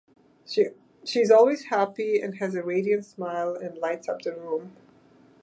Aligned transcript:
She 0.47 1.19
is 1.21 1.29
always 1.29 1.65
happy 1.65 2.19
and 2.19 2.39
has 2.39 2.55
a 2.55 2.63
radiant 2.63 3.05
smile 3.05 3.53
that 3.61 3.77
lights 3.77 4.09
up 4.09 4.23
the 4.23 4.33
room. 4.33 4.75